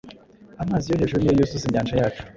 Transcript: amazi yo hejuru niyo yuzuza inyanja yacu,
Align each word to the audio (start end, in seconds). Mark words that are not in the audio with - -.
amazi 0.63 0.85
yo 0.87 0.97
hejuru 1.01 1.19
niyo 1.21 1.33
yuzuza 1.37 1.65
inyanja 1.67 1.93
yacu, 2.01 2.21